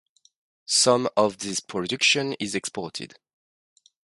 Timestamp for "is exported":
2.39-3.19